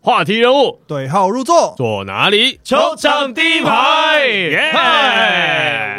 [0.00, 2.60] 话题人物对号入座，坐哪里？
[2.62, 4.24] 球场第一排。
[4.24, 4.70] 耶！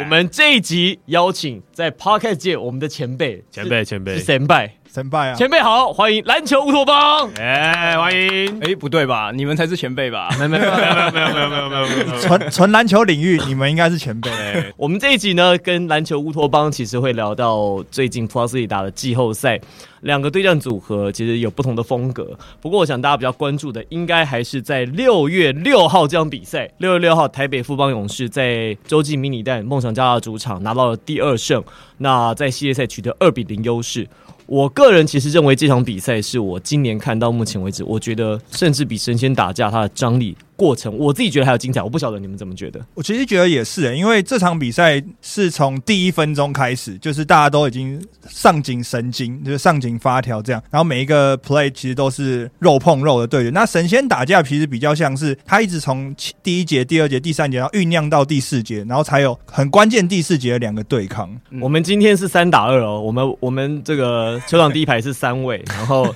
[0.00, 4.77] 我们这一集邀请在 Podcast 界我们的前辈，前辈，前辈，是前辈。
[4.92, 9.30] 前辈啊，前辈好，欢迎篮球乌托邦，哎，欢迎，哎，不对吧？
[9.32, 10.28] 你们才是前辈吧？
[10.38, 14.30] 没有，没有，没有，没有，没有，没有，没有，没有，纯纯篮球领域，你们应该是前辈。
[14.76, 19.60] 我们这一集呢，跟篮球乌托邦其实会聊到最近 Plus League 打的季后赛，
[20.00, 22.36] 两个对战组合其实有不同的风格。
[22.60, 26.68] 不过，我想大家比较关注的，应该还是在六月六号这场比赛。
[26.78, 31.62] 六月六号，台北富邦勇士在洲际迷你蛋梦想家的主场拿到了第二胜，
[31.98, 34.08] 那在系列赛取得二比零优势。
[34.48, 40.34] 我个人其实认为这场比赛是我今年看到目前为止，我觉得甚至比神仙打架它的张力。
[40.58, 42.84] 过程我自己觉得还有精彩，我不晓得你们怎么觉得。
[42.94, 53.50] 我其实觉得也是、欸，因为这场比赛是从第一分钟开始，就是大家都已经上紧神经，就是上紧发条这样，然后每一个 play 其实都是肉碰肉的对决。
[53.50, 61.30] 那神仙打架其实比较像是他一直从第一节、第二节、第三节，然后酝酿到第四节，然后才有很关键第四节的两个对抗。
[61.50, 66.12] 嗯、我们今天是三打二哦，我们我们这个球场第一排是三位，然后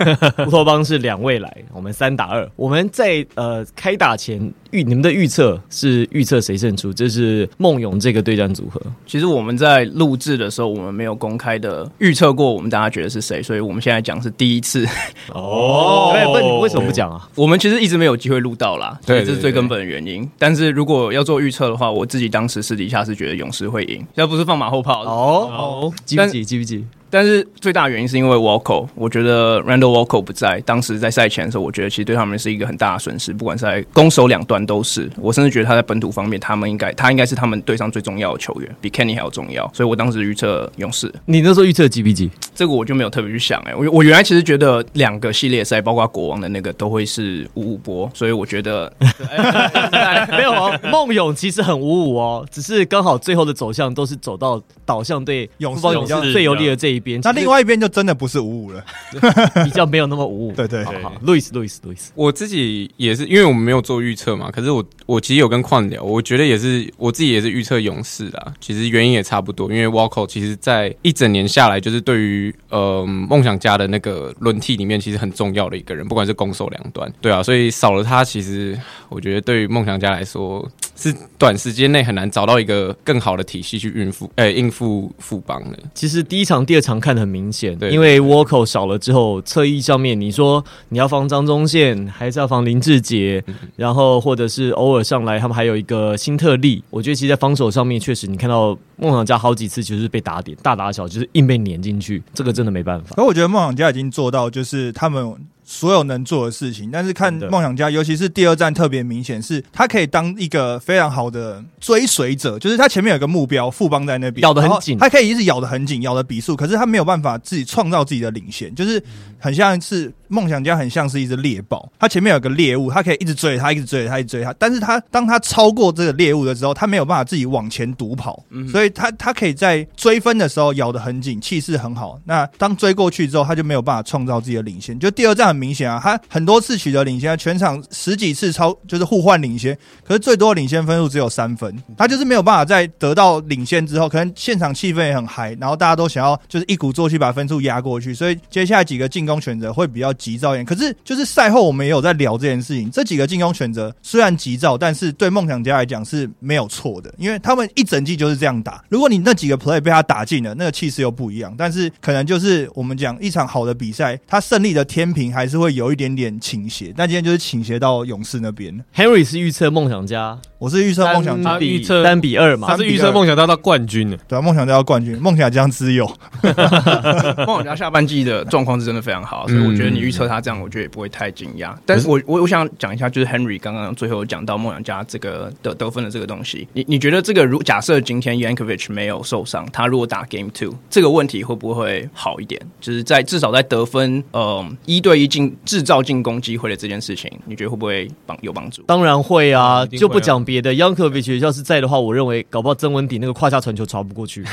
[0.47, 2.51] 乌托邦是两位来，我们三打二。
[2.57, 4.32] 我们在呃开打前。
[4.71, 6.93] 预你们的预测是预测谁胜出？
[6.93, 8.81] 这是梦勇这个对战组合。
[9.07, 14.87] 其实我们在录制的时候，我们没有公开的预测过，我们大家觉得是谁，所以我们现在讲是第一次。
[15.33, 17.29] 哦，哎，问你为什么不讲啊？
[17.37, 20.29] 我们其实一直没有机会录到啦，对，这是最根本的原因。
[20.39, 25.05] 但是如果要做预测的话，我自己当时私底下是觉得勇士会赢，要不是放马后炮。
[25.05, 26.45] 哦哦，记不记？
[26.45, 26.85] 记不记？
[27.13, 35.11] 但是最大的原因是因为 Walker，我觉得 Randall Walker 不在，当时在赛前的时候，我觉得其实对他们是一个很大的损失，不管是在攻守两端都是。
[35.21, 39.71] 我甚至觉得他在本土方面，他们应该他应该是他们队上最重要的球员，比 Kenny 还要重要。
[39.75, 41.13] 所以我当时预测勇士。
[41.27, 42.31] 你那时候预测几比几？
[42.55, 48.91] 这个我就没有特别去想哎、欸，我我原来其实觉得两个系列赛，包括国王的那个都会是五五波，所以我觉得
[50.35, 50.79] 没有哦。
[50.91, 57.21] 梦勇其实很五五哦，只是刚好最后的走向都是走到导向对勇士勇士最有利的这一边。
[57.23, 57.83] 那另外一边。
[57.83, 58.85] 就真的不是五五了，
[59.65, 60.53] 比较没有那么五五。
[60.53, 62.13] 对 对对，路易斯，路易斯，路易斯。
[62.15, 64.53] 我自己也是，因为我们没有做预测嘛。
[64.53, 68.55] 可是我我其实有跟矿聊，我觉得也是，我自己也是预测勇士啦。
[68.61, 77.13] 其实原因也差不多，因为 Walker 其实在一整年下来，就是对于呃梦想家的那个轮替里面，其实很重要的一个人，不管是攻守两端。
[77.21, 85.79] 对啊，所以少了他，其实我觉得对于梦想家来说，是短时间内很难找到一个更好的体系去应付，哎，应付富邦的。
[85.95, 87.77] 其实第一场、第二场看得很明显。
[87.77, 93.43] 对，因为 Walker 少了之后，侧翼上面你说你要防张忠宪，还是要防林志杰，
[93.77, 96.83] 然后或者是偶尔上来，他们还有一个新特利。
[96.91, 103.17] 我觉得其实，在防守上面，确实你看到梦想家好几次就是被打点，大打小就是硬被碾进去，这个真的没办法。
[103.17, 105.35] 可我觉得梦想家已经做到，就是他们。
[105.73, 119.03] 所有能做的事情，但是看梦想家，尤其是第二站特别明显，是他可以当一个非常好的追随者，就是他前面有个目标，富邦在那边咬得很紧，他可以一直咬得很紧，咬得比数，可是他没有办法自己创造自己的领先，就是
[119.39, 132.21] 很像是梦想家，很像是一只猎豹，他前面有个猎物，他可以一直追他，一直追他，一直追他，但是他当他超过这个猎物的时候，他没有办法自己往前独跑，所以他他可以在追分的时候咬得很紧，气势很好。
[132.27, 134.99] 那当追过去之后，他就没有办法创造自己的领先。
[135.01, 136.43] 就第二站很明显啊，他很。
[136.43, 150.65] 很多次取得领先，全场十几次超就是互换领先，可是最多的领先分数只有三分，他就是没有办法在得到领先之后，可能现场气氛也很嗨，然后大家都想要就是一鼓作气把分数压过去，所以接下来几个进攻选择会比较急躁一点。
[150.65, 158.83] 可是就是赛后我们也有在聊这件事情，这几个进攻选择虽然急躁，但是对梦想家来讲是没有错的，因为他们一整季就是这样打。
[158.89, 161.55] 如果你那几个 play 被他打进了，那个气势又不一样。
[161.59, 166.33] 但是可能就是我们讲一场好的比赛，他胜利的天平还是会有一点点。
[166.41, 168.85] 倾斜，但今天就是倾斜到勇士那边。
[168.95, 176.07] Henry 是预测梦想家，我是预测梦想家，预测三比二嘛，他是预测梦想家到冠军的，对啊，梦想家到冠军，梦想家只有
[177.47, 181.75] 梦想家下半季的状况是真的非常好，所以我觉得你预测他这样，我觉得也不会太惊讶。
[181.85, 192.61] 但是我我我想讲一下，就是 Henry 刚刚最后讲到梦想家这个得得分的这个东西，你你觉得这个如假设今天 Yankovic 没有受伤，他如果打 Game Two，这个问题会不会好一点？
[192.81, 198.83] 就是在至少在得分，呃，一对一进制造进攻机会的这件事情，你觉得会不会帮有帮助？
[198.83, 199.85] 当然会啊！
[199.87, 204.45] 就不讲别别的 Yankovic 要是在的话，我认为搞不好曾文鼎那个胯下传球传不过去，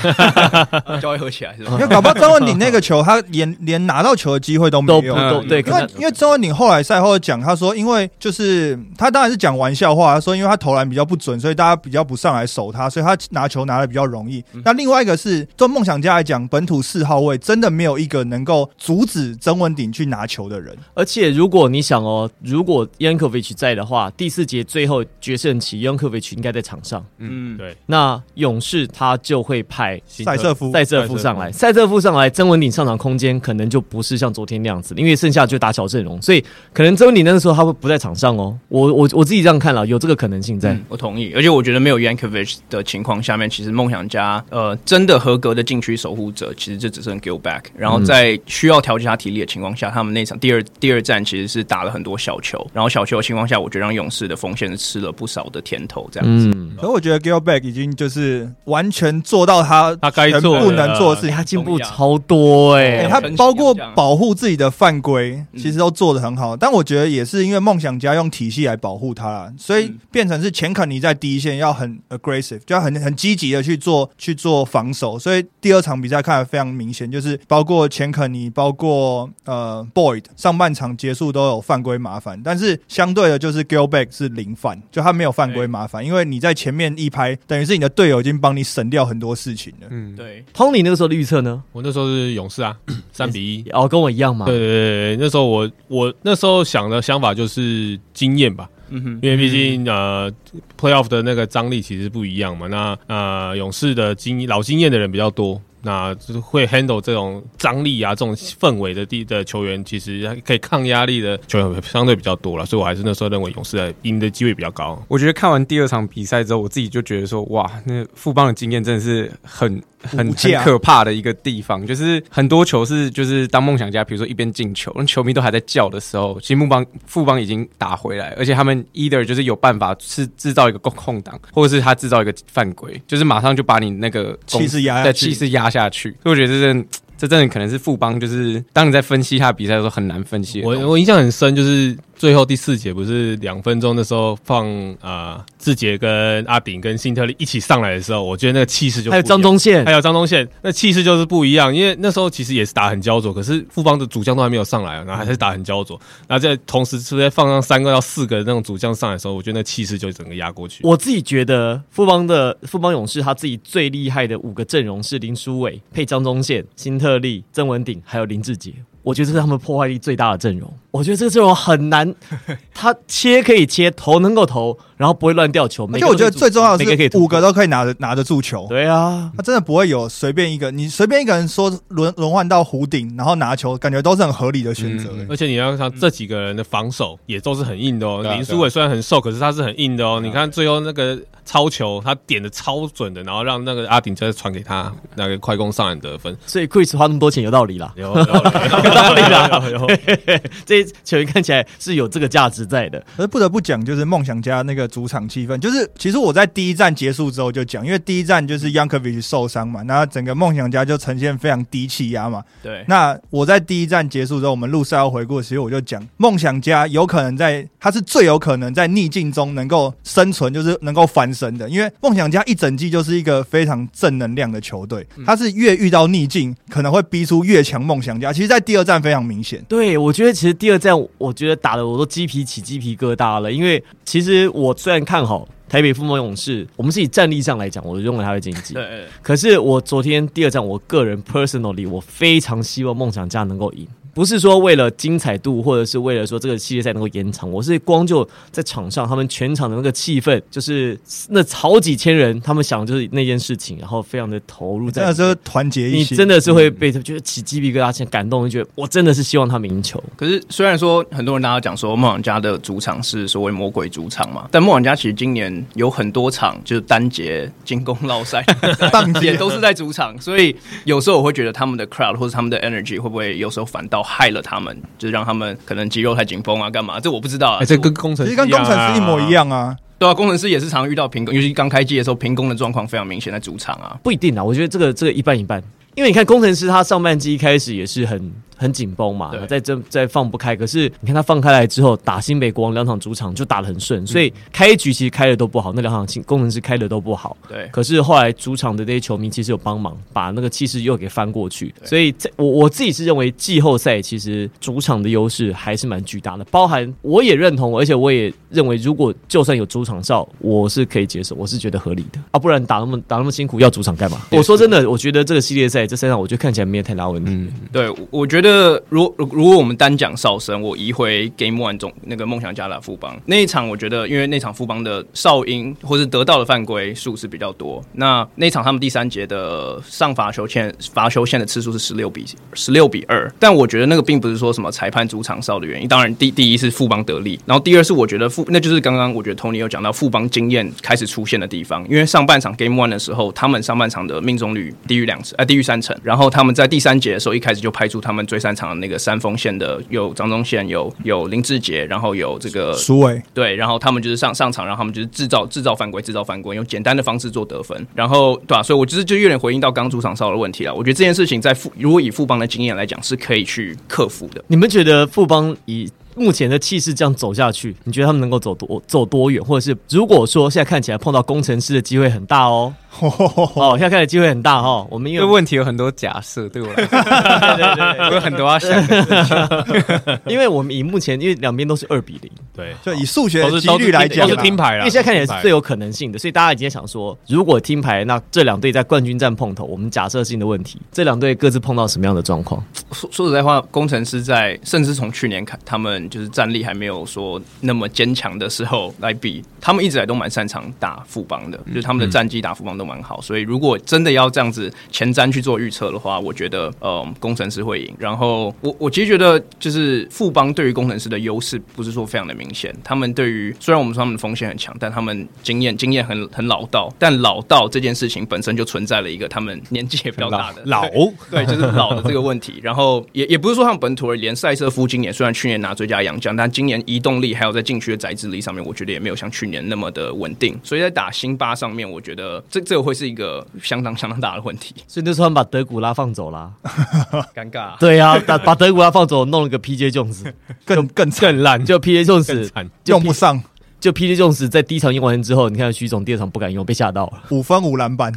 [1.01, 1.71] 交易合起来是吧？
[1.73, 5.13] 因为搞不好曾文鼎那个球，他连连拿到球的机会都没有。
[5.29, 14.43] 都对，因为因为曾文鼎后来赛后讲，他说，因为就是他当然是讲玩笑话，他说因为他投篮比较不准，所以大家比较不上来守他，所以他拿球拿的比较容易。
[14.63, 20.77] 那另外一个是，对梦想家来讲，本土四号位真的没有一个能够阻止曾文鼎去拿球的人。
[20.93, 27.03] 而且如果你想哦，如果 Yankovic 在的话，第四节最后决胜期 Yankovic 应该在场上。
[27.17, 27.75] 嗯，对。
[27.87, 36.43] 那勇士他就会派塞瑟夫塞瑟夫上来，塞瑟夫上来，曾文鼎上场空间可能就不是像昨天那样子，因为剩下就打小阵容，所以
[36.73, 38.57] 可能曾文鼎那个时候他会不在场上哦。
[38.67, 40.73] 我我我自己这样看了，有这个可能性在。
[40.73, 41.31] 嗯，我同意。
[41.35, 47.61] 而且我觉得没有 Yankovic 的情况下面，其实梦想家呃真的合格的禁区守护者，其实就只剩 Gilback。
[47.77, 56.51] 然后在需要调节他体力的情况下，他们那场第二第二战其实是打了很多小球，然后小球的情况下，我觉得让勇士的锋线是吃了不少的甜头，这样子。
[56.55, 65.18] 嗯，所以我觉得 Gilback 已经就是完全做到他他该做不能做的事情，他进步超多哎、欸，他包括保护自己的犯规，
[65.55, 66.55] 其实都做的很好。
[66.55, 75.17] 但我觉得也是因为梦想家用体系来保护他了，所以变成是钱肯尼在第一线要很 aggressive，就要很很积极的去做去做防守。
[75.17, 89.87] 所以第二场比赛看得非常明显，就是包括钱肯尼，包括呃 Boyd，上半场结束都有犯规麻烦，但是相对的就是 Gilback 是零犯，就他没有犯规麻烦，因为你在前面一拍，等于是你的队友已经帮你省掉很多事情了。
[89.89, 90.43] 嗯，对。
[90.53, 91.63] Tony 那个时候的预测呢？
[91.71, 92.75] 我那时候是勇士啊，
[93.11, 94.45] 三比一，哦，跟我一样嘛。
[94.45, 98.69] 对对对，那时候我我那时候想的想法就是经验吧。
[98.89, 100.31] 嗯哼，因为毕竟呃
[100.79, 102.67] ，playoff 的那个张力其实不一样嘛。
[102.67, 105.61] 那呃，勇士的经老经验的人比较多。
[105.81, 115.01] 那就是会 handle 这种张力啊，这种氛围的地的球员，其实可以抗压力的球员相对比较多了，所以我还是那时候认为勇士的赢的机会比较高。
[115.07, 136.85] 我觉得看完第二场比赛之后，我自己就觉得说，哇，那富邦的经验真的是很很很可怕的一个地方，就是很多球是就是当梦想家，比如说一边进球， 那球迷都还在叫的时候，其实木邦富邦已经打回来，而且他们 either 就是有办法是制造一个空空档，或者是他制造一个犯规，就是马上就把你那个气势压在气势压下去，所以我觉得这是。
[137.19, 140.61] 这真的可能是富邦，就是当你在分析他比赛的时候很难分析。
[140.61, 144.67] 我我印象很深，就是最后第四节不是两分钟的时候放
[144.99, 151.73] 啊志杰跟阿炳跟辛特利一起上来的时候，我觉得那个气势就还有张宗宪，还有张宗宪，那气势就是不一样。
[151.73, 155.97] 因为那时候其实也是打很焦灼，可是富邦的主将都还没有上来，然后还是打很焦灼。
[156.27, 160.81] 然后在同时是不是放上三个到四个那种主将上来的时候，我觉得那气势就整个压过去。
[160.83, 168.01] 我自己觉得富邦的富邦勇士他自己最厉害的五个阵容是林书伟配张宗宪、辛特利、曾文鼎。
[168.03, 168.73] 还有林志杰，
[169.03, 170.73] 我觉得这是他们破坏力最大的阵容。
[170.91, 172.15] 我觉得这个阵容很难，
[172.73, 175.87] 他切可以切，投能够投，然后不会乱掉球。
[175.93, 178.65] 而且我觉得最重要的是，五个都可以拿着拿得住球。
[178.67, 185.11] 对啊，他真的不会有随便一个，你随便一个人说轮轮换到弧顶，然后拿球，感觉都是很合理的选择。
[185.29, 188.23] 而且你要看这几个人的防守也都是很硬的哦。
[188.23, 190.19] 林书伟虽然很瘦，可是他是很硬的哦。
[190.19, 196.35] 你看最后那个超球，他点的超准的，然后让那个阿顶再传给他那个快攻上篮得分。
[196.47, 199.87] 所以 Chris 花那么多钱有道理啦，有道理啦，有。
[200.83, 212.43] 这球员看起来是有这个价值在的，可是不得不讲，就是梦想家那个主场气氛，就是其实我在第一站结束之后就讲，因为第一站就是 Yankovic 受伤嘛，那整个梦想家就呈现非常低气压嘛。
[212.61, 228.31] 对，那我在第一站结束之后，我们录赛后回顾，其实我就讲，梦想家有可能在，他是最有可能在逆境中能够生存，就是能够翻身的，因为梦想家一整季就是一个非常正能量的球队，他是越遇到逆境，可能会逼出越强梦想家。
[228.31, 229.63] 其实，在第二站非常明显。
[229.67, 233.51] 对，我觉得其实第二战，我觉得打的我都鸡皮起鸡皮疙瘩了。
[233.51, 238.73] 因为其实我虽然看好台北富邦勇士，我们是以战力上来讲，我认为他会晋级。
[238.73, 243.87] 对，可是我昨天第二战，我个人 personally，我非常希望梦想家能够赢。
[244.19, 250.99] 不是说为了精彩度，或者是为了说这个系列赛能够延长，我是光就在场上，他们全场的那个气氛，就是
[251.29, 260.03] 那好几千人，他们想的就是那件事情，然后非常的投入在，那时候团结一心，你真的是会被他觉得起鸡皮疙瘩，感动，就觉得我真的是希望他们赢球。
[260.17, 268.43] 可是虽然说很多人大家讲说梦想家的主场是所谓魔鬼主场嘛，但梦想家其实今年有很多场就是单节进攻绕赛，
[269.23, 274.05] 也都是在主场，所以有时候我会觉得他们的 crowd 或者他们的 energy 会不会有时候反倒。
[274.09, 276.99] 害了他们，就是让他们可能肌肉太紧绷啊，干嘛？
[276.99, 277.59] 这我不知道啊。
[277.59, 279.75] 欸、这跟工程师、啊、其实跟工程师一模一样啊。
[279.99, 283.95] 对啊，工程师也是常常遇到平工，尤其刚开机的时候，平工的状况非常明显，在主场啊。
[284.01, 285.61] 不一定啊，我觉得这个这个一半一半，
[285.95, 290.55] 因为你看工程师他上半季一开始也是很很紧绷嘛，对在这在放不开。
[290.55, 297.37] 可是你看他放开来之后，打新北国王两场主场就打得很顺，所以开局其实开的都不好，那两场工程师开的都不好。
[297.47, 301.73] 对，可是后来主场的这些球迷其实有帮忙，把那个气势又给翻过去。
[301.83, 314.21] 所以在我我自己是认为季后赛其实主场的优势还是蛮巨大的，包含我也认同，而且我也认为如果就算有主场哨，我是可以接受，我是觉得合理的啊，不然打那么打那么辛苦要主场干嘛？
[314.31, 317.31] 我说真的，我觉得这个系列赛这三场，我觉得看起来没有太大问题。
[317.31, 358.63] 嗯，对，我觉得这如如果我们单讲哨声，我移回 Game One 中那个梦想家打富邦那一场，我觉得因为那场富邦的哨音或是得到的犯规数是比较多，那那场他们第三节的上罚球线罚球线的次数是十六比十六比二，但我觉得那个并不是说什么裁判主场哨的原因，当然第第一是富邦得利，然后第二是我觉得富那就是刚刚我觉得 Tony 有讲到富邦经验开始出现的地方，因为上半场 Game One 的时候，他们上半场的命中率低于两成，呃低于三成，然后他们在第三节的时候一开始就派出他们最擅长的那个三锋线的，有张宗宪，有有林志杰，然后有这个苏伟，对，然后他们就是上上场，然后他们就是制造制造犯规，制造犯规，用简单的方式做得分，然后对吧、啊？
[358.63, 360.73] 所以我就是就有点回应到刚主场哨的问题了。
[360.73, 364.43] 我觉得这件事情在富如果以富邦的经验来讲，是可以去克服的。
[364.47, 369.43] 你们觉得富邦以目前的气势这样走下去，你觉得他们能够走多走多远？
[369.43, 372.73] 或者是如果说现在看起来碰到工程师的机会很大哦？
[372.99, 374.87] 哦，现在看的机会很大哈、哦。
[374.89, 376.87] 我们因为问题有很多假设，对我来说，
[377.55, 380.19] 对对对，有很多要想。
[380.25, 384.79] 因为我们以目前因为两边都是二比零，对，就以数学的几率来讲，都是听牌了。
[384.79, 392.61] 因为现在看起来是最有可能性的，所以大家已经想说，如果听牌，那这两队在冠军战碰头，我们假设性的问题，这两队各自碰到什么样的状况？
[392.91, 403.21] 说说实在话，工程师在甚至从去年看，他们就是战力还没有说那么坚强的时候来比，他们一直来都蛮擅长打副帮的，就是他们的战绩打富邦都蛮好。
[403.21, 407.93] 所以如果真的要这样子前瞻去做预测的话，我觉得呃，工程师会赢。
[407.99, 420.87] 然后我我其实觉得就是富邦对于工程师的优势不是说非常的明显，他们对于虽然我们说他们的风险很强，但他们经验经验很很老道，但老道这件事情本身就存在了一个他们年纪也比较大的老，
[421.29, 422.59] 对，就是老的这个问题。
[422.63, 430.57] 然后也也不是说他们本土而连赛瑟夫今年虽然去年拿最佳洋将，但今年移动力还有在禁区的宰制力上面，我觉得也没有像去年那么的稳定。
[430.63, 434.75] 所以在打辛巴上面，我觉得这这个会是一个相当相当大的问题。
[434.87, 436.51] 所以那时候他们把德古拉放走啦，
[437.33, 437.75] 尴尬。
[437.79, 440.31] 对呀、啊，把把德古拉放走，弄了个 PJ Jones，，
[440.65, 443.41] 更更更烂，就 PJ Jones 用不上。
[443.79, 448.11] 就.这种事在第一场用完之后，你看徐总第二场不敢用，被吓到了，五分五篮板。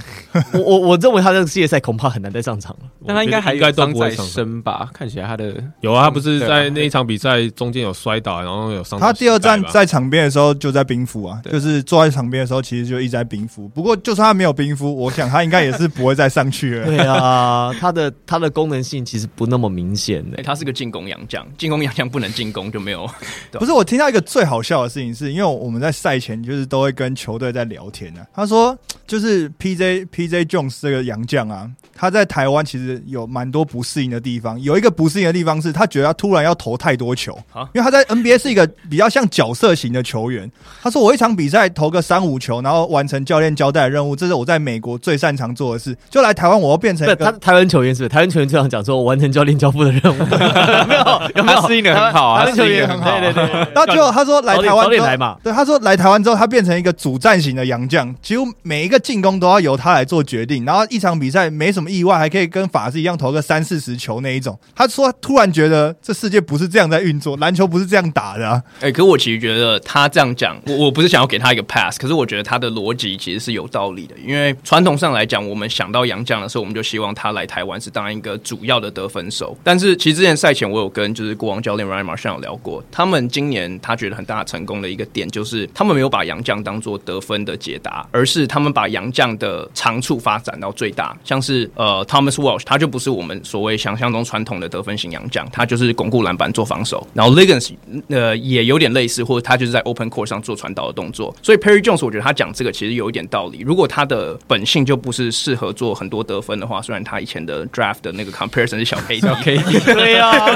[0.52, 4.88] 我我我认为他这个系列赛恐怕很难再上场了，但他应该还应该都不会上升吧？
[4.92, 8.99] 看起来他的有啊，他不是在那一场比赛中间有摔倒，然后有伤。
[8.99, 13.69] 他第二站在场边的时候就在冰敷啊，就是坐在场边的时候，其实就一直在冰敷。
[13.69, 16.87] 不过就算他没有冰敷，我想他应该也是不会再上去了。
[16.87, 23.09] 对啊，他的他的功能性其实不那么明显的、欸，他是个进攻洋将，进攻洋将不能进攻就没有。
[23.50, 26.42] 不是，我听到一个最好笑的事情是，因为我们在赛前。
[26.42, 28.26] 就是都会跟球队在聊天呢、啊。
[28.35, 34.61] 他说，就是 P J P J Jones 这个洋将啊，他在台湾其实有蛮多不适应的地方。
[34.61, 37.38] 有一个不适应的地方是他觉得他突然要投太多球，
[37.73, 40.50] 因为他在 N B A 是一个比较像角色型的球员。
[40.82, 45.97] 他说，我一场比赛投个三五球，然后完成教练交代的任务，这是我在美国最擅长做的事。
[46.11, 48.09] 就来台湾，我要变成他台湾球员是不是？
[48.09, 50.18] 台湾球员经常讲说，我完成教练交付的任务，
[50.88, 53.61] 没有，有没有他适应的很好啊，台湾球员很好，对对对。
[53.75, 55.37] 然后最后他说来台湾，早点来嘛。
[55.42, 60.64] 对，他说来台湾之后，他变成一个主战型的洋将，几乎每一个进攻都要由他来做决定。
[60.64, 64.56] 然后一场比赛没什么意外，还可以跟法师一样投个三四十球那一种。
[64.75, 68.62] 他说他突然觉得这世界不是这样在运作，篮球不是这样打的啊。
[68.80, 74.14] 哎、可我其实觉得他这样讲，我我不是想要给他一个 pass，可是我觉得他的逻辑其实是有道理的。
[74.25, 79.56] 因为传统上来讲，我们想到洋将的时候，我们就希望他来台湾是当一个主要的得分手。
[79.64, 91.16] 但是其实之前赛前我有跟就是国王教练 Ryan Marshall 有聊过，他们今年他觉得很大成功的一个点就是他们没有把杨将当做得分的解答，而是他们把杨将的长处发展到最大。
[91.24, 97.04] 像是呃 Thomas Walsh，他就不是我们所谓想象中传统的得分型杨将，他就是巩固篮板做防守。
[97.14, 97.72] 然后 Liggins
[98.08, 101.34] 呃也有点类似，或者他就是在 Open Court 上做传导的动作。
[101.42, 103.60] 所以 Perry Jones 我觉得他讲这个其实有一点道理。
[103.60, 110.46] 如果他的本性就不是适合做很多得分的话，虽然他以前的 Draft 的那个 Comparison 是小 KD，小 KD 对、啊，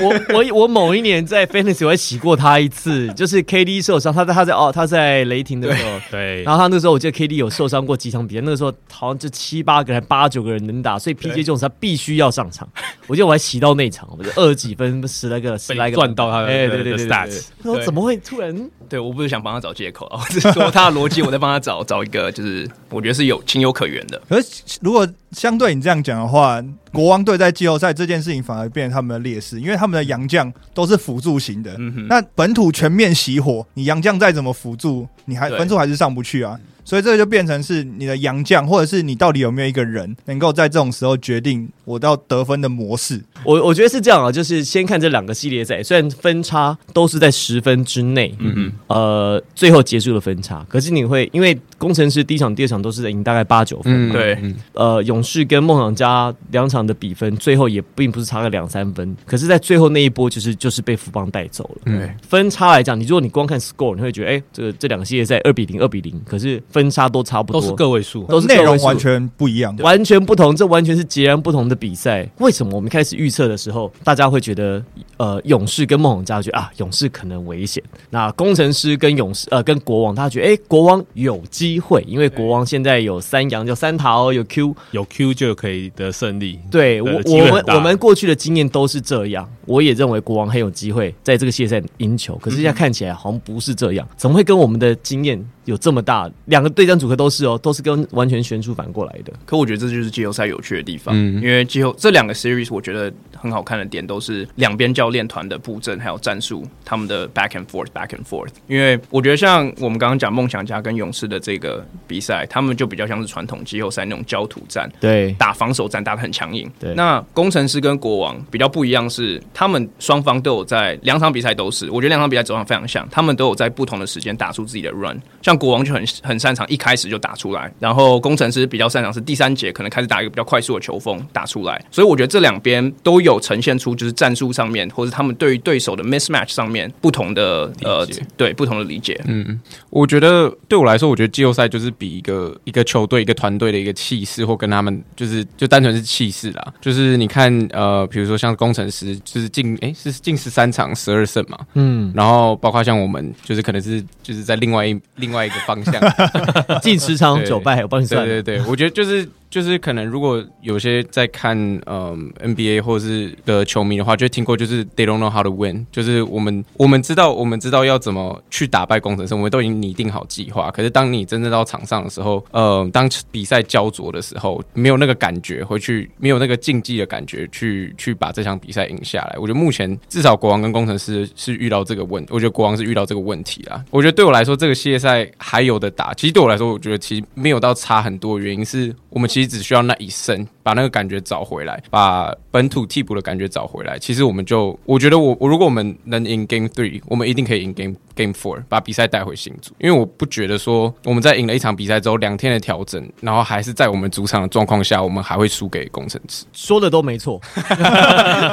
[0.00, 7.80] 我 我我某一年在 Fantasy 我还洗过他一次，就是 KD 受伤，他在他在哦他在雷霆的时候，对，然后他那时候我记得 KD 有受伤。
[7.80, 11.42] 过几场比赛，那个时候好像就七八个人、八九个人能打，所以 P.J.
[11.42, 12.68] Jones 他必须要上场。
[13.06, 17.46] 我记得我还洗到那场，我就二十几分，十来个、十来个赚到他的哎，对对对 stats。
[17.62, 18.70] 我说怎么会突然？
[18.88, 24.20] 对，我不是想帮他找借口啊，我是 说他的逻辑，我在帮他找找一个，就是我觉得是有情有可原的。
[24.28, 31.74] 可是如果相对你这样讲的话，国王队在季后赛这件事情反而变成他们的劣势，因为他们的洋将都是辅助型的。
[31.78, 36.58] 嗯哼，那本土全面熄火，你洋将再怎么辅助，你还分数还是上不去啊。
[36.90, 43.22] 所以这个就变成是你的洋将，或者是你到底有没有一个人能够在这种时候决定我到得分的模式。
[43.44, 61.82] 我我觉得是这样啊，就是先看这两个系列赛，虽然分差都是在十分之内，嗯嗯，呃，最后结束了分差，可是你会因为工程师第一场、第二场都是赢大概八九分，嗯，对，呃，勇士跟梦想家两场的比分最后也并不是差个两三分，可是，在最后那一波就是就是被富邦带走了。
[61.84, 66.79] 嗯，分差来讲，你如果你光看 score，你会觉得，哎、欸，这个这两个系列赛二比零、二比零，可是分。
[66.80, 72.26] 分差都差不多，都是个位数，都是内容完全不一样，完全不同，这完全是截然不同的比赛。
[72.38, 74.82] 为什么我们开始预测的时候，大家会觉得，
[75.18, 77.82] 呃，勇士跟梦想家觉得啊，勇士可能危险。
[78.08, 86.58] 那工程师跟勇士，呃，跟国王，他觉得，哎、欸，国王有机会，因为国王现在有三羊，有三桃，有 Q，有 Q 就可以得胜利。
[86.70, 89.46] 对我，我们我们过去的经验都是这样。
[89.66, 95.44] 我也认为国王很有机会在这个系列赛赢球，可是现在看起来好像不是这样，怎么会跟我们的经验？
[95.64, 99.32] 有这么大，两个对战组合都是哦，都是跟完全悬殊反过来的。
[99.46, 108.50] 可我觉得这就是季后赛有趣的地方，嗯、因为季后这两个 series 我觉得很好看的点都是两边教练团的布阵还有战术，他们的 back and forth back and forth。
[108.66, 116.70] 因为我觉得像我们刚刚讲梦想家跟勇士的这个比赛，他们就比较像是传统季后赛那种焦土战，对，打防守战打得很强硬。
[116.78, 125.20] 对，那工程师跟国王比较不一样是，他们双方都有在两场比赛都是，我觉得两场比赛走向非常像，他们都有在不同的时间打出自己的 run，
[125.50, 125.60] 像。
[125.60, 139.20] 国王就很很擅长一开始就打出来，然后工程师比较擅长是第三节可能开始打一个比较快速的球风打出来，所以我觉得这两边都有呈现出就是战术上面或者他们对于对手的 mismatch 上面不同的呃对不同的理解。
[139.26, 146.72] 嗯，我觉得对我来说，我觉得季后赛就是比一个一个球队一个团队的一个气势，或跟他们就是就单纯是气势啦。
[146.80, 155.50] 就是你看呃，比如说像工程师，就是进哎是进十三场十二胜嘛，嗯，然后包括像我们就是可能是就是在另外一另外一。
[155.50, 156.00] 一个方向，
[156.80, 158.24] 进十场九败，我帮你算。
[158.24, 159.28] 对对对，我觉得就是。
[159.50, 170.70] 就是可能，如果有些在看嗯 NBA 或者是的球迷的话，就听过就是 They don't know how to win，就是我们我们知道我们知道要怎么去打败工程师，我们都已经拟定好计划。
[170.70, 179.36] 可是当你真正到场上的时候，呃，当比赛焦灼的时候，没有那个感觉回去，没有那个竞技的感觉去去把这场比赛赢下来。
[179.36, 183.84] 我觉得目前至少国王跟工程师是遇到这个问，我觉得国王是遇到这个问题啦。
[183.90, 186.14] 我觉得对我来说，这个系列赛还有的打。
[186.14, 189.39] 其实对我来说，我觉得其实没有到差很多，原因是我们其实。
[189.40, 193.98] 你只需要那一声，把那个感觉找回来，把本土替补的感觉找回来。
[193.98, 199.72] 其实我们就，我觉得我我如果我们能赢 Game Three，我们一定可以赢 Game Game Four，把比赛带回新组。
[199.78, 206.44] 因为我不觉得说我们在赢了一场比赛之后，两天的调整，然后还是在我们主场的状况下，我们还会输给工程师。
[206.52, 207.40] 说的都没错，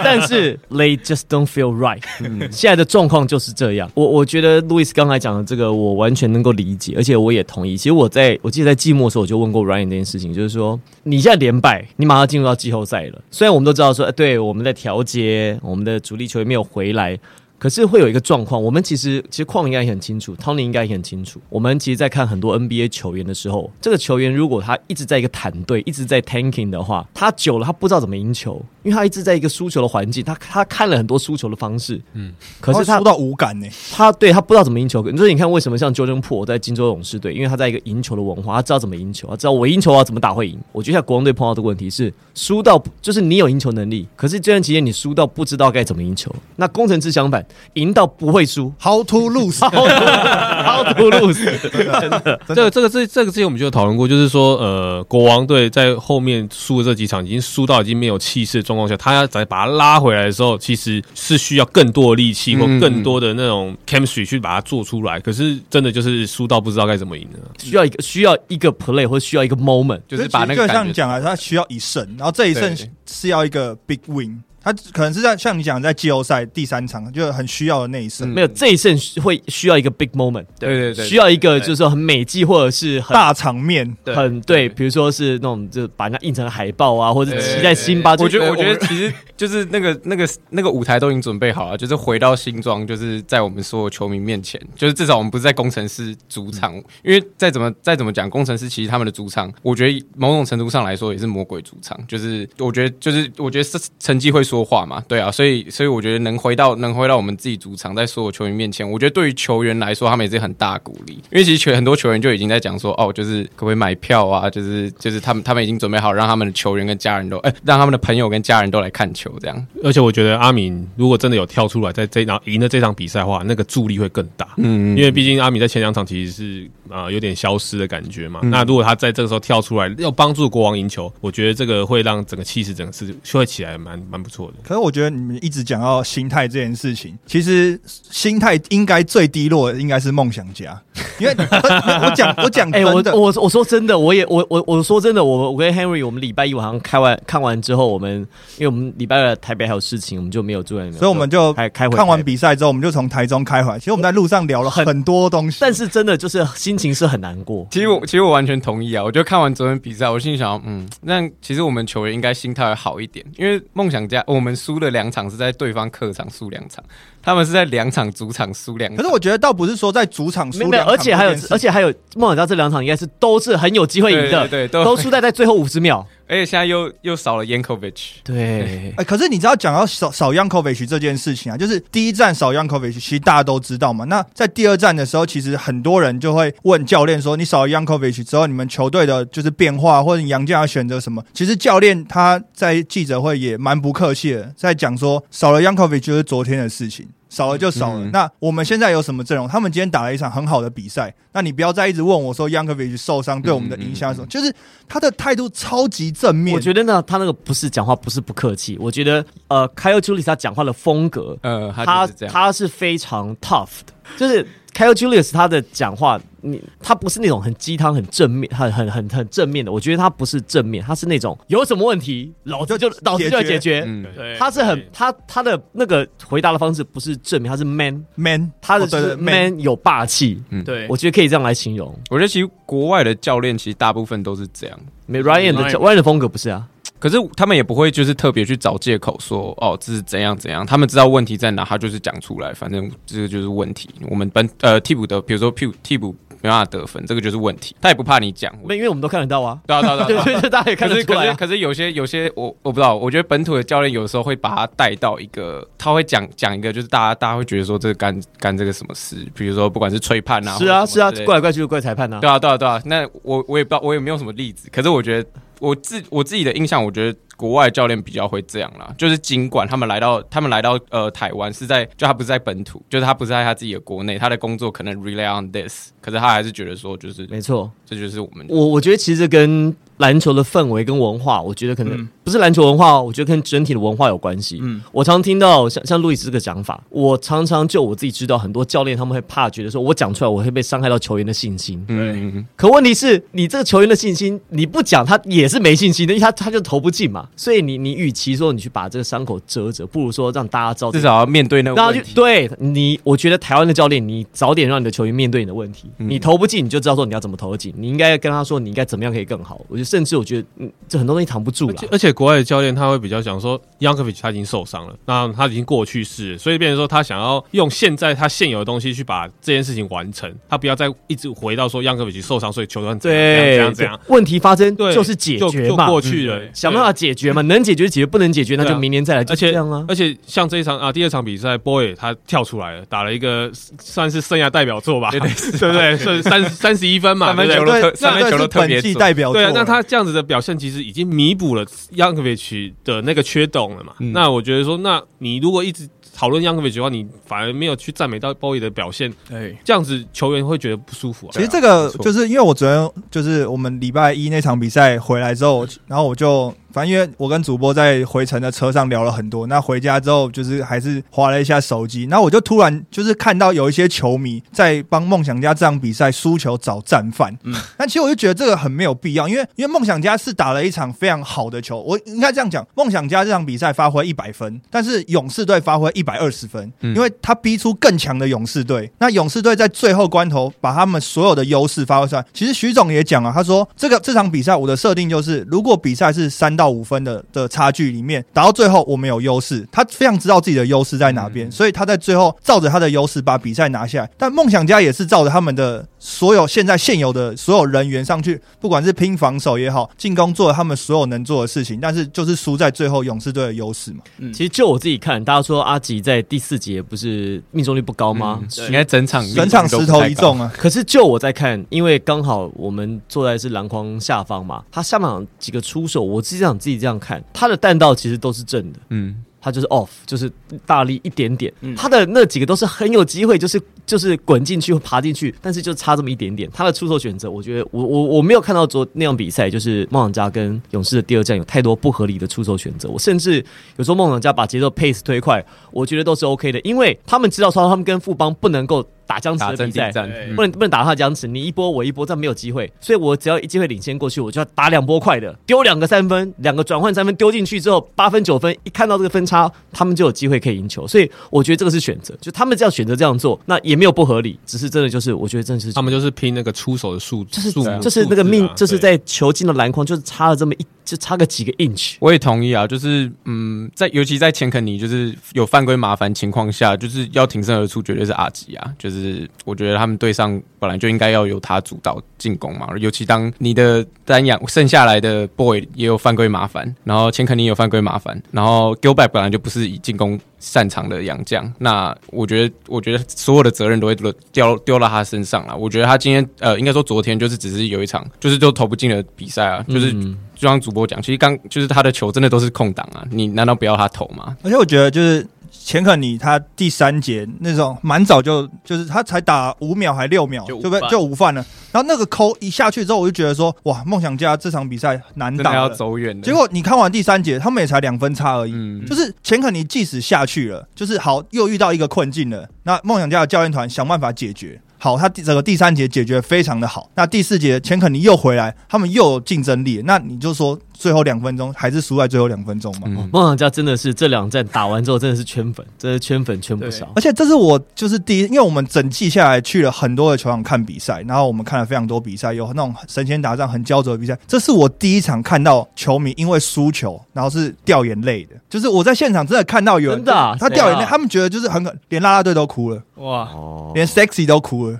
[0.04, 2.04] 但是 They just don't feel right。
[2.22, 3.90] 嗯，现在的状况就是这样。
[3.94, 7.76] 我我觉得 Louis 刚才讲的这个，我完全能够理解，而且我也同意。
[7.76, 10.80] 其实我在我记得在季末的时候，我就问过 Ryan 这件事情，就是说。
[11.04, 13.22] 你现在连败，你马上进入到季后赛了。
[13.30, 17.20] 虽然我们都知道说，对，我们在调节，我们的主力球员没有回来。
[17.60, 21.42] 可是会有一个状况，我们其实其实矿应该也很清楚，Tony 应该也很清楚。
[21.50, 35.04] 我们其实，在看很多 NBA 球员的时候，这个球员如果他一直在一个坦队，一直在 tanking 的话，他久了他不知道怎么赢球，因为他一直在一个输球的环境，他他看了很多输球的方式，嗯，可是他输到无感呢，他对他不知道怎么赢球。
[35.18, 40.58] 所以你看，为什么像 Jordan Poole 在金州勇士队，因为他在一个赢球的文化，他知道怎么赢球，他知道我赢球啊怎么打会赢。
[40.72, 46.34] 我觉得像国王队碰到的问题是输到就是你有赢球能力，可是这段期间你输到不知道该怎么赢球。
[46.56, 48.38] 那工程师相反，赢到不。
[48.38, 49.72] 会输，How to lose，How
[50.94, 65.20] to lose，真的，这个这个这这个之前我们就有讨论过，就是说，呃，国王队在后面输的这几场已经输到已经没有气势的状况下，他要再把他拉回来的时候，其实是需要更多的力气或更多的那种 chemistry 去把它做出来。
[65.20, 74.42] 可是真的就是输到不知道该怎么赢了，需要一个需要一个 play 或需要一个 moment，就是把那个就像你讲啊，他需要一胜，然后这一胜是要一个 big win。
[74.68, 83.96] 他可能是在像你讲在季后赛第三场就很需要的那一胜，嗯没有这一胜会需要一个 big moment，对对对，需要一个就是说很美记或者是很大场面。
[84.06, 88.12] 很对，比如说是那种就把人家印成海报啊，或者骑在辛巴。
[88.20, 119.68] 我觉得我觉得其实就是那个那个那个舞台都已经准备好了，就是回到新庄，就是在我们所有球迷面前，就是至少我们不是在工程师主场，因为再怎么再怎么讲，工程师其实他们的主场，我觉得某种程度上来说也是魔鬼主场，就是我觉得就是我觉得是成绩会说话嘛，对啊，所以所以我觉得能回到能回到我们自己主场，在所有球员面前，我觉得对于球员来说，他们也是很大鼓励，因为其实球很多球员就已经在讲说，哦，就是可不可以买票啊，就是就是他们他们已经准备好让他们的球员跟家人都哎、欸，让他们的朋友跟家人都来看球这样。
[119.84, 124.48] 而且我觉得阿敏如果真的有跳出来，在这场赢了这场比赛的话，那个助力会更大。
[124.58, 128.40] 嗯，因为毕竟阿敏在前两场其实是啊、呃、有点消失的感觉嘛。
[128.44, 134.58] 嗯、那如果他在这个时候跳出来，要帮助国王赢球，我觉得这个会让整个气势整个是会起来蛮蛮不错的。
[134.64, 140.80] 可是我觉得你们一直讲到心态这件事情，其实心态应该最低落的应该是梦想家，
[141.20, 148.20] 因为我讲我讲哎、欸，我我我说真的，我也我我我说真的，我我跟 Henry 我们礼拜一晚上开完看完之后，我们
[148.58, 153.80] 因为我们礼拜二台北还有事情，我们就没有住在那边，所以我们就开开会看完比赛之后，我们就从台中开回来。
[153.80, 157.68] 其实我们在路上聊了很多东西，但是真的就是心情是很难过。
[157.72, 166.84] 其实我其实我完全同意啊，我就看完昨天比赛，我心里想，嗯，那其实我们球员应该心态会好一点，因为梦想家我们输了两场是在对方客场输两场，
[167.28, 168.96] 他们是在两场主场输两场。
[168.96, 176.08] 可是我觉得倒不是说在主场输，没有，而且还有而且还有梦想家这两场应该是都是很有机会赢的，对，对，对，都输在 在最后五十秒。
[176.30, 184.04] 而且现在又又少了 Yankovic，对，哎，可是你知道讲到少少 Yankovic 这件事情啊，就是第一站少 Yankovic，其实大家都知道嘛。
[184.06, 197.08] 那在第二站的时候，其实很多人就会问教练说：“你少了 Yankovic 之后，你们球队的就是变化，或者你洋将要选择什么？”其实教练他在记者会也蛮不客气的，在讲说少了 Yankovic 就是昨天的事情。
[197.30, 198.06] 少了就少了。
[198.06, 199.48] 嗯、那我们现在有什么阵容？
[199.48, 201.14] 他们今天打了一场很好的比赛。
[201.34, 204.26] 那你不要再一直问我说 Yankovic 受伤对我们的影响什么？
[204.26, 204.54] 嗯嗯嗯、就是
[204.88, 206.56] 他的态度超级正面。
[206.56, 208.78] 我觉得呢，他那个不是讲话不是不客气。
[208.80, 214.48] 我觉得呃，Kyle Julius 他讲话的风格，呃，他他，他是非常 tough 的，就是。
[214.74, 219.72] Kyle Julius 他的讲话，你他不是那种很鸡汤、很正面、很很很很正面的。
[219.72, 223.84] 我觉得他不是正面，他是那种有什么问题，老子就老子就要解决。
[223.86, 230.42] 嗯，对，他是很他他的那个回答的方式不是正面，他是 man man，他的就是 man 有霸气。
[230.50, 231.94] 嗯，对，我觉得可以这样来形容。
[232.10, 234.80] 我觉得其实国外的教练其实大部分都是这样。
[235.06, 236.68] 没 Ryan 的 Ryan 的风格不是啊。
[237.00, 243.88] 可是他们也不会就是特别去找借口说哦，这是怎样怎样，他们知道问题在哪，他就是讲出来，反正这个就是问题。
[244.10, 247.76] 我们本呃替补的，比如说替补替补没办法得分，这个就是问题。
[247.82, 249.60] 他也不怕你讲，因为我们都看得到啊。
[249.66, 251.26] 对啊对啊对啊， 大家也看得出来。
[251.28, 262.20] 可是可是有些有些我我不知道，我觉得本土的教练有时候会把他带到一个，他会讲讲一个，就是大家大家会觉得说这个干干这个什么事，比如说不管是吹判啊，是啊是啊，怪来怪去就怪裁判啊。
[262.20, 265.30] 对啊对啊对啊，那我我也不知道，我也没有什么例子，可是我觉得。
[265.60, 278.46] 我自我自己的印象，我觉得国外教练比较会这样啦，就是尽管他们来到他们来到呃台湾是在，就他不是在本土，就是他不是在他自己的国内，他的工作可能 rely on this，可是他还是觉得说就是没错，这就是我们。
[278.50, 284.60] 我我觉得其实跟篮球的氛围跟文化，我觉得可能不是篮球文化，我觉得跟整体的文化有关系。
[284.62, 291.82] 嗯，我常听到像像路易斯这个讲法，我常常就我自己知道，很多教练他们会怕，觉得说我讲出来我会被伤害到球员的信心。
[291.88, 297.30] 嗯，可问题是你这个球员的信心，你不讲他也是没信心的，因为他他就投不进嘛。
[297.38, 302.12] 所以你你与其说你去把这个伤口遮着，不如说让大家知道，至少要面对那个问题。
[302.14, 309.62] 对你，我觉得台湾的教练，你早点让你的球员面对你的问题，你投不进你就知道说你要怎么投得进，你应该跟他说你应该怎么样可以更好。
[309.70, 310.48] 我觉得甚至我觉得。
[310.58, 321.96] 嗯这很多东西藏不住了，而且国外的教练他会比较讲说 y o u n g k o v i c 他已经受伤了，那他已经过去式，所以变成说他想要用现在他现有的东西去把这件事情完成，他不要再一直回到说 y o u n
[321.96, 335.96] g k o v i c 受伤，所以球队怎样怎样怎样，问题发生就是解决嘛，过去了，想办法解决嘛，能解决解决，不能解决那就明年再来，而且这样啊，而且像这一场啊，第二场比赛，Boy 他跳出来了，打了一个算是生涯代表作吧，对不对？
[336.02, 341.64] 是三三十一分嘛，三分球的特，三分球的特别代表作，对啊，那他这样子的表现其实已经弥补了
[342.14, 343.94] Yankovic 的那个缺洞了嘛？
[344.00, 351.32] 嗯、那我觉得说，那你如果一直讨论 Yankovic 的话，你反而没有去赞美到 Bowie 的表现，哎，这样子球员会觉得不舒服啊。
[351.34, 367.38] 其实这个就是因为我昨天就是我们礼拜一那场比赛回来之后，然后我就反正因为我跟主播在回程的车上聊了很多，那回家之后就是还是划了一下手机，那我就突然就是看到有一些球迷在帮梦想家这场比赛输球找战犯。
[367.44, 378.92] 嗯，但其实我就觉得这个很没有必要，因为因为梦想家是打了一场非常好的球，我应该这样讲，梦想家这场比赛发挥一百分，但是勇士队发挥一百二十分，因为他逼出更强的勇士队。
[379.00, 382.26] 那勇士队在最后关头把他们所有的优势发挥出来。
[382.34, 389.66] 其实徐总也讲了，他说这个这场比赛我的设定就是，如果比赛是三到五分的的差距里面打到最后，我们有优势。
[389.72, 394.10] 他非常知道自己的优势在哪边，所以他在最后照着他的优势把比赛拿下来。
[394.18, 404.00] 但梦想家也是照着他们的所有现在现有的所有人员上去，不管是拼防守也好，进攻做了他们所有能做的事情，但是就是输在最后勇士队的优势嘛。
[404.20, 408.40] 嗯，其实就我自己看，大家说阿吉在第四节不是命中率不高吗？
[408.42, 410.52] 嗯、应该整场整场十投一中啊。
[410.56, 418.80] 可是就我在看，因为刚好我们坐在是篮筐下方嘛，他下半场几个出手，我自己想自己这样看，他的弹道其实都是正的。
[418.90, 419.24] 嗯。
[419.48, 420.30] 他就是 off，就是
[420.66, 421.54] 大力一点点。
[421.78, 426.50] 他的那几个都是很有机会，就是就是滚进去或爬进去，但是就差这么一点点。
[426.54, 432.90] 他的出手选择，我觉得我我我没有看到昨那样比赛，就是梦想家跟勇士的第二战有太多不合理的出手选择。
[432.90, 433.42] 我甚至
[433.78, 438.86] 有时候梦想家把节奏 pace 推快，我觉得都是 OK 的，因为他们知道说他们跟富邦不能够。
[439.08, 439.92] 打僵持的比赛，
[440.36, 442.72] 不能不能打他僵持，你一波我一波，这样没有机会。
[442.82, 450.86] 所以我只要一机会领先过去，我就要打两波快的，丢两个三分，两个转换三分丢进去之后，八分九分，一看到这个分差，他们就有机会可以赢球。
[450.86, 460.66] 所以我觉得这个是选择，就他们这样选择这样做，那也没有不合理，只是真的就是我觉得真的是他们就是拼那个出手的数，就是就是那个命，就是在球进的篮筐，就是差了这么一。
[460.88, 462.66] 就差个几个 inch，我也同意啊。
[462.66, 468.74] 就是嗯，在尤其在钱肯尼就是有犯规麻烦情况下，就是要挺身而出，绝对是阿吉啊。
[468.80, 472.70] 就是我觉得他们队上本来就应该要由他主导进攻嘛。
[472.80, 485.56] 尤其当你的丹阳剩下来的 boy 也有犯规麻烦，然后钱肯尼有犯规麻烦，然后 Gilbert 本来就不是以进攻擅长的洋将，那我觉得我觉得所有的责任都会丢丢丢到他身上了。
[485.56, 489.92] 我觉得他今天呃，应该说昨天就是只是有一场，就是都投不进的比赛啊，就是。
[489.94, 494.38] 嗯就像主播讲，其实刚就是他的球真的都是空档啊，你难道不要他投吗？
[494.44, 495.26] 而且我觉得就是
[495.68, 500.80] 钱肯尼他第三节那种蛮早就就是他才打五秒还六秒，对不对？
[500.90, 501.46] 就午饭了。
[501.74, 506.22] 然后那个扣一下去之后，我就觉得说哇，梦想家这场比赛难打，要走远。
[506.22, 508.54] 结果你看完第三节，他们也才两分差而已。
[508.54, 514.62] 嗯，就是钱肯尼即使下去了，就是好又遇到一个困境了，那梦想家的教练团想办法解决。
[514.80, 516.90] 好，他第整个第三节解决非常的好。
[516.96, 519.82] 那第四节钱肯尼又回来，他们又有竞争力。
[519.86, 520.58] 那你就说。
[520.78, 522.88] 最后两分钟还是输在最后两分钟嘛？
[523.12, 526.88] 梦、嗯、想家真的是这两战打完之后真的是圈粉，真的圈粉圈不少。
[526.96, 534.18] 而且这是我就是第一，因为我们整季下来去了很多的球场看比赛，然后我们看了非常多比赛，有那种神仙打仗很焦灼的比赛。
[534.28, 543.28] 这是我第一场看到球迷因为输球然后是掉眼泪的，就是我在现场真的看到有人真的、啊、他掉眼泪，他们觉得就是很可，连拉拉队都哭了哇，
[543.74, 544.80] 连 sexy 都哭了。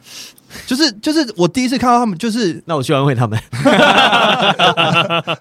[0.66, 3.40] 就是就是我第一次看到他们，就是那我去安慰他们。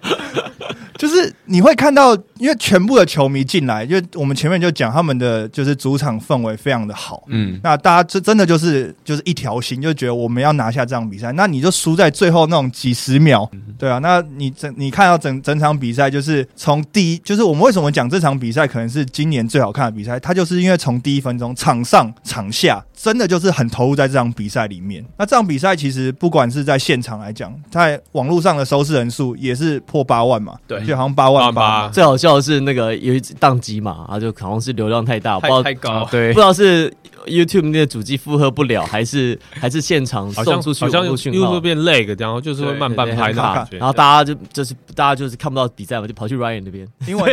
[0.96, 11.30] 就是你会看到，因为全部的球迷进来，因为我们前面就讲他们的就是主场氛围非常的好，嗯，那大家这真的就是就是一条心，就觉得我们要拿下这场比赛。
[11.32, 13.46] 那你就输在最后那种几十秒，
[13.78, 22.82] 对啊，那你整你看到整整场比赛，就是从第一，就是我们为什么讲这场比赛可能是今年最好看的比赛，它就是因为从第一分钟场上场下。
[22.98, 25.04] 真的就是很投入在这场比赛里面。
[25.18, 30.54] 那这场比赛其实不管是在现场来讲，在网络上的收视人数也是破八万嘛。
[30.66, 31.88] 对，就好像八万八。
[31.88, 36.90] 最好笑的是那个有一宕机嘛，啊，就好像是流量太大，太不知道太高，对， 不知道是
[37.26, 47.30] YouTube 那个主机负荷不了，还是还是现场送出去好像 YouTube 变 lag，然后就是会慢半拍的，然后大家就就是大家就是看不到比赛嘛，就跑去 Ryan 那边，英文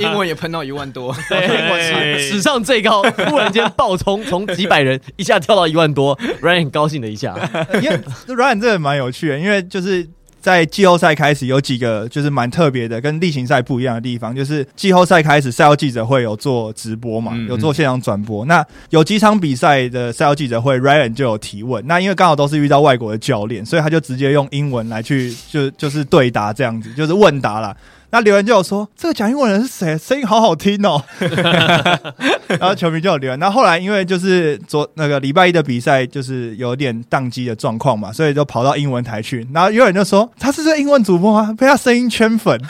[0.00, 4.50] 英文也喷到一万多， 对，史上最高，突然间爆冲从。
[4.50, 6.18] 几百人一下跳到一万多
[6.50, 7.36] ，Ryan 很高兴了一下，
[7.82, 10.06] 因为 Ryan 这个蛮有趣的，因为就是
[10.40, 18.44] 在季后赛开始有几个就是蛮特别的，跟例行赛不一样的地方，就是季后赛开始赛后记者会有做直播嘛，有做现场转播。
[18.46, 21.86] 那有几场比赛的赛后记者会，Ryan 就有提问。
[21.86, 27.76] 那因为刚好都是遇到外国的教练，所以他就直接用英文来去就就是对答这样子，就是问答啦。
[28.12, 29.96] 那留言就有说，这个讲英文人是谁？
[29.96, 31.00] 声音好好听哦。
[32.48, 33.38] 然后球迷就有留言。
[33.38, 39.46] 那后，后来因为就是昨那个礼拜一的比赛，就是有点宕机的状况嘛，所以就跑到英文台去。
[39.52, 41.54] 然后有人就说，他是这英文主播吗？
[41.56, 42.60] 被他声音圈粉，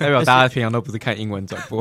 [0.00, 1.80] 代表大家平常都不是看英文转播，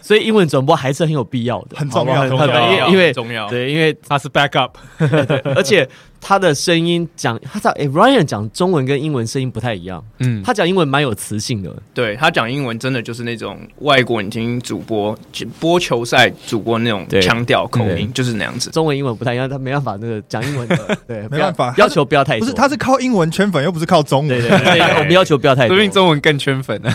[0.00, 3.48] 所以英文转播还是很有必要的，很重要，很重要，因为重要。
[3.48, 4.70] 对，因为他是 backup，
[5.56, 5.88] 而且。
[6.24, 10.02] 他的声音讲，他在哎，Ryan 讲中文跟英文声音不太一样。
[10.20, 11.74] 嗯，他讲英文蛮有磁性的。
[11.92, 15.18] 对，他讲英文真的就是那种外国人听主播
[15.58, 18.70] 播球赛主播那种腔调口音，就是那样子。
[18.70, 20.76] 中文英文不太一样，他没办法那个讲英文的。
[21.08, 22.46] 对，没办法，要求不要太多。
[22.46, 24.28] 不是，他是靠英文圈粉，又不是靠中文。
[24.28, 25.76] 对对对， 我们要求不要太多。
[25.76, 26.90] 说明中文更圈粉呢，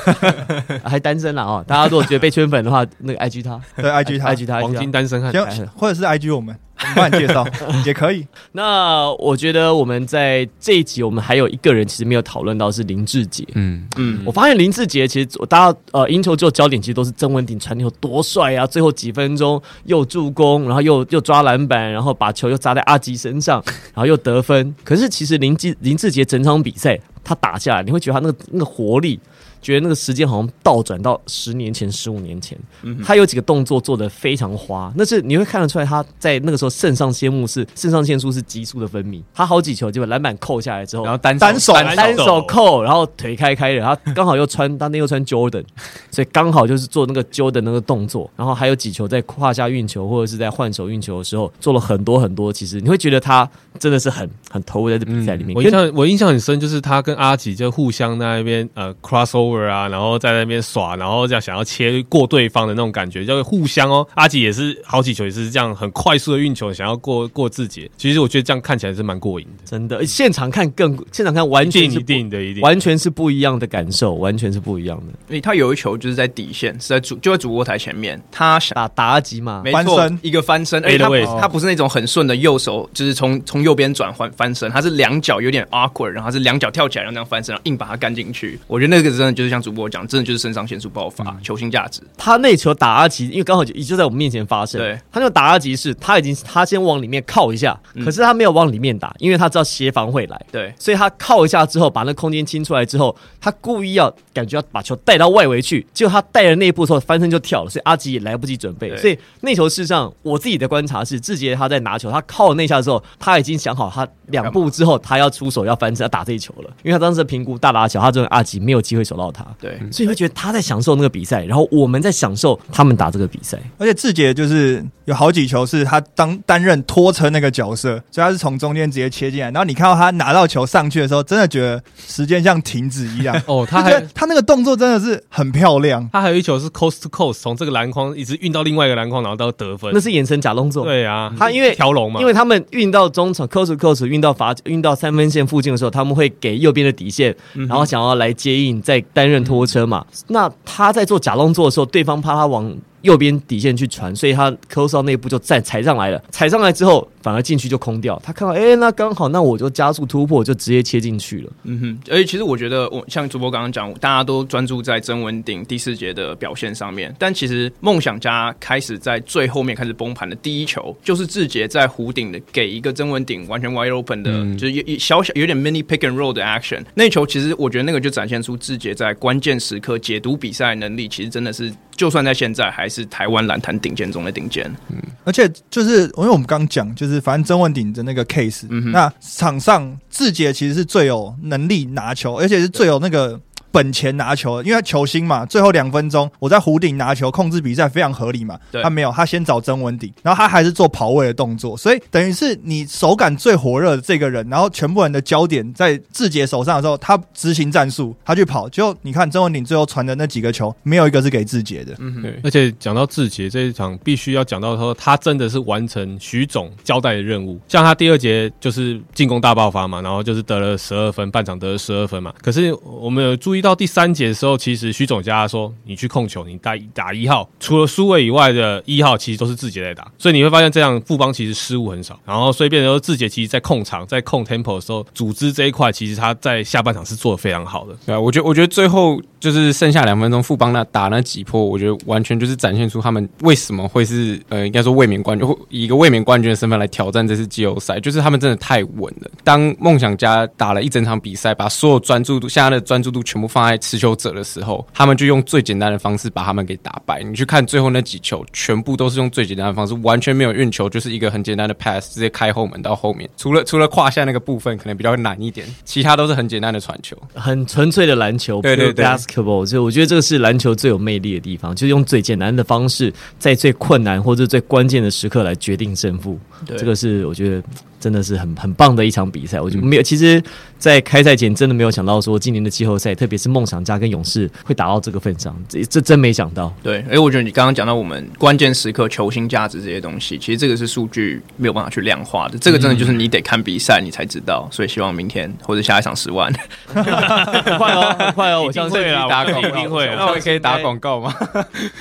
[0.85, 1.61] 还单身了哦！
[1.67, 5.31] 大家如果觉得被圈粉的话，那个 IG 他，对 IG 他，IG 他，黄金单身汉，
[5.75, 6.55] 或者是 IG 我们。
[6.95, 7.45] 帮你介绍
[7.85, 8.25] 也可以。
[8.51, 13.45] 那我觉得我们在这一集，我们还有一个人其实没有讨论到是林志杰。
[13.53, 18.65] 嗯嗯，我发现林志杰其实大家呃，赢球之后焦点其实都是曾文鼎传球多帅啊！
[18.65, 23.63] 最后几分钟又助攻，然后又又抓篮板，然后把球又砸在阿吉身上，
[23.93, 24.75] 然后又得分。
[24.83, 29.19] 可是其实林志林志杰整场比赛他打下来，你会觉得他那个那个活力。
[29.67, 32.57] 觉得那个时间好像倒转到十年前、十五年前，
[33.03, 39.21] 他有几个动作做的非常花，那是你会看得出来他在那个时候肾上腺素是肾上腺素是急速的分泌。
[39.33, 45.65] 他好几球就把篮板扣下来之后，然后单单手单手扣，然后腿开开的，然后刚好又穿当天又穿 Jordan，
[46.11, 48.31] 所以刚好就是做那个 Jordan 那个动作。
[48.37, 52.53] 然后还有几球在胯下运球或者是在换手运球的时候做了很多很多。
[52.53, 55.53] 其实你会觉得他真的是很很投入在这比赛里面。
[55.53, 59.56] 我印象我印象很深，就是他跟阿吉就互相在那边呃 crossover。
[59.65, 64.07] 啊，然后在那边耍，然后这样想要切过对方的那种感觉，就会互相哦。
[64.15, 67.89] 阿吉也是好几球也是这样很快速的运球，想要过过自己。
[67.97, 70.05] 其实我觉得这样看起来是蛮过瘾的，真的。
[70.05, 75.13] 现场看更现场看完全一定的，一定完全是不一样的感受，完全是不一样的。
[75.29, 88.59] 因为他有一球就是在底线，是在主就在主播台前面，他想打打阿吉嘛，没错，一个翻身，而且他他不是那种很顺的右手，就是从从右边转换翻身，他是两脚有点 awkward，然后他是两脚跳起来，然后那样翻身，然后硬把它干进去。
[88.67, 90.07] 我觉得那个真的就是像主播讲。
[90.07, 92.01] 真的就是肾上腺素爆发，嗯、球星价值。
[92.17, 94.79] 他那球打阿吉，因为刚好就就在我们面前发生。
[94.79, 100.41] 对，他那个打阿吉是，他已经他先往里面靠一下，嗯、可是他没有往里面打，因为他知道协防会来。
[100.51, 108.95] 对，所以他靠一下之后，把那空间清出来之后，他故意要感觉要把球带到外围去，结果他带了那一步之后翻身就跳了，所以阿吉也来不及准备。
[108.97, 119.45] 所以那球事实上，我自己的观察是，志杰他在拿球，他靠了那下之后，他已经想好他两步之后他要出手要翻身要打这一球了，因为他当时的评估大打小，他认为阿吉没有机会守到他。
[119.59, 123.57] 对，所以会觉得他在享受那个比赛，然后我们在享受他们打这个比赛。
[123.77, 129.51] 而且志杰就是有好几球是他当担任拖车那个角色，所以他是从中间直接切进来。
[129.51, 133.35] 然后你看到他拿到球上去的时候，真的觉得时间像停止一样。
[133.47, 136.07] 哦，他还 他那个动作真的是很漂亮。
[136.11, 139.91] 他还有一球是 coast to coast，从这个篮筐一直运到另外一个篮筐，然后到得分。
[139.93, 140.83] 那是眼神假动作。
[140.85, 150.05] 对啊，他因为条龙嘛，因为他们运到中场 coast to coast 运到罚运到三分线附近的时候，他们会给右边的底线，然后想要来接应，再担任拖车嘛。
[150.27, 152.71] 那他在做假动作的时候，对方怕他往。
[153.07, 156.21] 右边底线去传，所以他 close 到那一步就再踩上来了。
[156.29, 158.21] 踩上来之后，反而进去就空掉。
[158.21, 161.51] 他看到，哎、欸，那刚好，那我就加速突破，就直接切进去了。
[161.63, 161.99] 嗯哼。
[162.11, 176.83] 而且其实我觉得，我像主播刚刚讲，大家都专注在曾文鼎第四节的表现上面，但其实梦想家开始在最后面开始崩盘的第一球，就是志杰在弧顶的给一个曾文鼎完全 wide open 的，嗯、就是有小小有点 mini pick and roll 的 action。
[176.93, 181.71] 那球其实我觉得那个就展现出志杰在关键时刻解读比赛能力，其实真的是。
[181.97, 184.65] 就算在现在，还是台湾篮坛顶尖中的顶尖。
[184.87, 193.37] 嗯，而且就是因为我们刚讲，就是反正曾文鼎的那个 case，嗯，那场上志杰其实是最有能力拿球，而且是最有那个。
[193.77, 198.57] 本钱拿球，因为他球星嘛，最后两分钟我在弧顶拿球控制比赛非常合理嘛。
[198.71, 211.93] 对他没有，他先找曾文鼎，然后他还是做跑位的动作，所以等于是你手感最火热的这个人，然后全部人的焦点在志杰手上的时候，他执行战术，他去跑，就你看曾文鼎最后传的那几个球，没有一个是给志杰的。
[211.99, 212.39] 嗯哼，对。
[212.43, 217.59] 而且讲到志杰这一场，必须要讲到说，他真的是完成徐总交代的任务。
[217.67, 222.33] 像他第二节就是进攻大爆发嘛，然后就是得了十二分，半场得了十二分嘛。
[222.41, 223.66] 可是我们有注意到。
[223.67, 230.09] 到第三节的时候，其实徐总家说：“你去控球，你打打一号，除了苏伟以外的一号，其实都是志杰在打。
[230.17, 232.17] 所以你会发现，这样富邦其实失误很少。
[232.25, 237.93] 然后，所以变成说，志杰其实，在控场、在控 tempo 的时候，组织这一块，其实他在下半场是做的非常好的。
[238.05, 249.29] 对啊，我觉得，我觉得最后就是剩下两分钟，富邦那打那几波，我觉得完全就是展现出他们为什么会是呃，应该说卫冕冠军，以一个卫冕冠军的身份来挑战这次季后赛，就是他们真的太稳了。
[249.43, 253.46] 当梦想家打了一整场比赛，把所有专注度、现在的专注度全部。
[253.47, 257.21] 放在持球者的时候，他们就用最简单的方式把他们给打败。
[257.23, 263.29] 你去看最后那几球，全部都是用最简单的方式，完全没有运球，就是一个很简单的 pass，直接开后门到后面。
[263.37, 268.61] 除了除了胯下那个部分可能比较难一点，其他都是很简单的传球，很纯粹的篮球。
[268.61, 269.65] 对对对，basketball。
[269.65, 276.39] 所以我觉得这个是篮球最有魅力的地方，就是用最简单的方式，在最困难或者最关键的时刻来决定胜负。
[276.65, 277.63] 对这个是我觉得
[277.99, 279.59] 真的是很很棒的一场比赛。
[279.59, 280.41] 我就没有，其实，
[280.77, 286.73] 在开赛前真的没有想到说今年的季后赛，特别是梦想家跟勇士会打到这个份上，这这真没想到。
[286.83, 294.67] 对，哎，我觉得你刚刚讲到我们关键时刻球星价值这些东西，其实这个是数据没有办法去量化的，这个真的就是你得看比赛你才知道。
[294.71, 296.53] 所以希望明天或者下一场十万，
[296.85, 297.03] 很
[297.77, 300.07] 快哦，很快哦， 我相信啊，打广告一定会。
[300.15, 301.33] 那我可以打广告吗？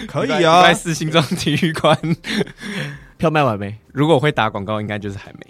[0.07, 1.99] 可以啊，在四星庄体育馆。
[3.19, 3.75] 票卖完没？
[3.93, 5.47] 如果会打广告，应该就是还没。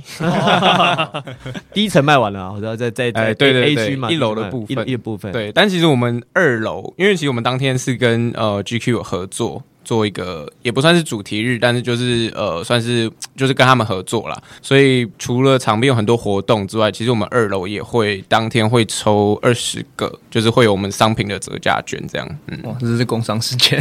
[1.74, 5.32] 第一层卖完了，我知道在在在对对 A 区嘛，一楼的部分，一部分。
[5.32, 9.62] 对，但其实我们二楼，因为其实我们当天是跟呃 GQ 有合作。
[9.86, 14.36] 做一个也不算是主题日，但是就是呃，算是 就是跟他们合作啦。
[14.60, 22.28] 所以除了场边有很多活动之外，其实我们二楼也会当天会抽二十个，就是会有我们商品的折价券这样。
[22.48, 23.80] 嗯，哇，这是工商时间。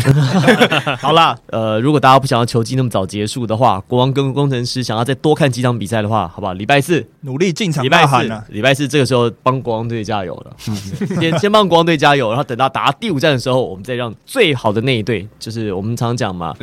[1.01, 6.53] 好啦，呃，如果大家不想要球季那么早结束的话，国王跟工程师想要再多看几场比赛的话，好不好？
[6.53, 10.55] 礼拜四努力进场，礼拜四，礼拜四这个时候帮国王队加油了。
[11.19, 15.94] 先先帮国王队加油，然后等到打第五战的时候，我们再让最好的那一队，就是我们。
[15.95, 16.55] 常讲嘛，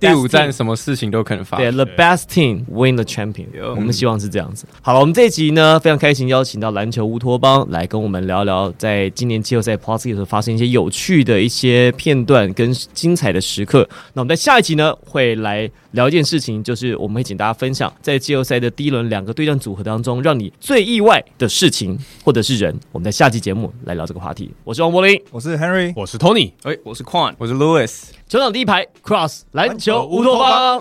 [0.00, 1.76] 第五站什么事情都可能发生。
[1.76, 3.46] 对，the best team win the champion。
[3.74, 4.66] 我们希望是这样子。
[4.80, 13.88] 好了，我们这一集呢，非常开心邀请到篮球乌托邦来跟我们聊聊，在今年季后赛 Plus 的时候发生一些有趣的一些片段跟精彩的时刻。
[14.14, 22.78] 那我们在下一集呢，会来聊一件事情，就是我们会请大家分享在季后赛的第一轮两个对战组合当中，让你最意外的事情或者是人。
[22.90, 24.50] 我们在下期节目来聊这个话题。
[24.64, 28.02] 我是王柏林，我是 Henry，我是 Tony，哎，我是 Quan，我是 Louis。
[28.32, 30.80] 球场第一排，Cross 篮球乌托邦。